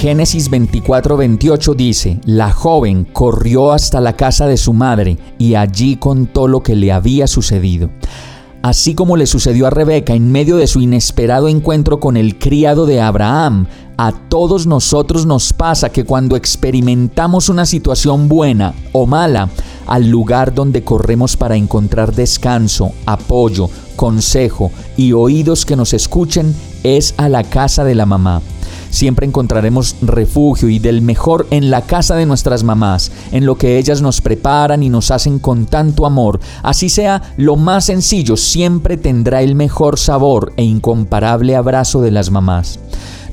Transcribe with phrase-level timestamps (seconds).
[0.00, 6.48] Génesis 24-28 dice, la joven corrió hasta la casa de su madre y allí contó
[6.48, 7.90] lo que le había sucedido.
[8.62, 12.86] Así como le sucedió a Rebeca en medio de su inesperado encuentro con el criado
[12.86, 13.66] de Abraham,
[13.98, 19.50] a todos nosotros nos pasa que cuando experimentamos una situación buena o mala,
[19.86, 27.12] al lugar donde corremos para encontrar descanso, apoyo, consejo y oídos que nos escuchen es
[27.18, 28.40] a la casa de la mamá.
[28.90, 33.78] Siempre encontraremos refugio y del mejor en la casa de nuestras mamás, en lo que
[33.78, 36.40] ellas nos preparan y nos hacen con tanto amor.
[36.62, 42.30] Así sea lo más sencillo, siempre tendrá el mejor sabor e incomparable abrazo de las
[42.30, 42.78] mamás.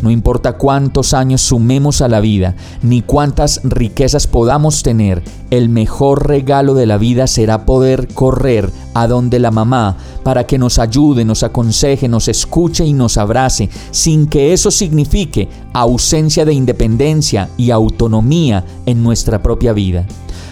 [0.02, 6.28] No importa cuántos años sumemos a la vida, ni cuántas riquezas podamos tener, el mejor
[6.28, 11.26] regalo de la vida será poder correr a donde la mamá para que nos ayude,
[11.26, 17.72] nos aconseje, nos escuche y nos abrace, sin que eso signifique ausencia de independencia y
[17.72, 20.06] autonomía en nuestra propia vida.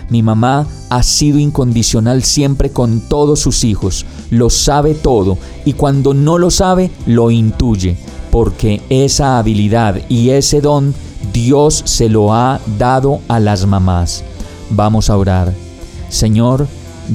[0.10, 6.14] Mi mamá ha sido incondicional siempre con todos sus hijos, lo sabe todo y cuando
[6.14, 7.98] no lo sabe, lo intuye
[8.36, 10.94] porque esa habilidad y ese don
[11.32, 14.26] Dios se lo ha dado a las mamás.
[14.72, 15.54] Vamos a orar.
[16.10, 16.68] Señor,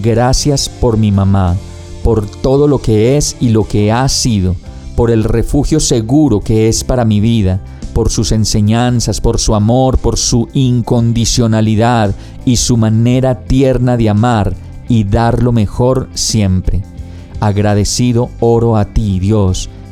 [0.02, 1.58] gracias por mi mamá,
[2.02, 4.56] por todo lo que es y lo que ha sido,
[4.96, 7.60] por el refugio seguro que es para mi vida,
[7.92, 12.14] por sus enseñanzas, por su amor, por su incondicionalidad
[12.46, 14.54] y su manera tierna de amar
[14.88, 16.80] y dar lo mejor siempre.
[17.40, 19.68] Agradecido oro a ti, Dios,